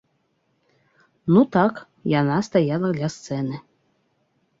[1.35, 1.73] Ну так,
[2.19, 3.55] яна стаяла ля сцэны.